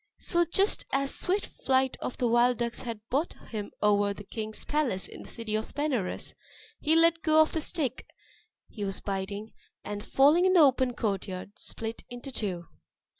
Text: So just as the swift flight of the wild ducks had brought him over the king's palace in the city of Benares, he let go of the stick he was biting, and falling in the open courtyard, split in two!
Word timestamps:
So 0.17 0.45
just 0.45 0.87
as 0.91 1.11
the 1.11 1.25
swift 1.25 1.45
flight 1.63 1.95
of 2.01 2.17
the 2.17 2.27
wild 2.27 2.57
ducks 2.57 2.81
had 2.81 3.07
brought 3.11 3.33
him 3.49 3.69
over 3.83 4.15
the 4.15 4.23
king's 4.23 4.65
palace 4.65 5.07
in 5.07 5.21
the 5.21 5.27
city 5.29 5.53
of 5.53 5.75
Benares, 5.75 6.33
he 6.79 6.95
let 6.95 7.21
go 7.21 7.39
of 7.39 7.53
the 7.53 7.61
stick 7.61 8.07
he 8.67 8.83
was 8.83 8.99
biting, 8.99 9.53
and 9.83 10.03
falling 10.03 10.45
in 10.45 10.53
the 10.53 10.59
open 10.59 10.95
courtyard, 10.95 11.51
split 11.59 12.01
in 12.09 12.19
two! 12.19 12.65